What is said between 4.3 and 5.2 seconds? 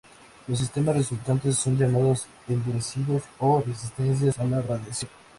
a la radiación.